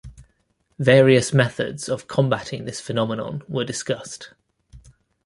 [0.79, 4.33] Various methods of combatting this phenomenon were discussed.